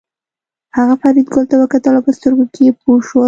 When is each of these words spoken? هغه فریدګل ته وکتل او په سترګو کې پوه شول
هغه 0.77 0.93
فریدګل 1.01 1.43
ته 1.49 1.55
وکتل 1.57 1.93
او 1.97 2.05
په 2.07 2.11
سترګو 2.17 2.45
کې 2.53 2.77
پوه 2.79 2.99
شول 3.07 3.19